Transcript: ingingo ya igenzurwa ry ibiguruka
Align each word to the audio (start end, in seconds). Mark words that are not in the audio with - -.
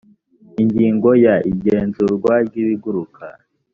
ingingo 0.61 1.09
ya 1.25 1.35
igenzurwa 1.51 2.33
ry 2.47 2.55
ibiguruka 2.63 3.25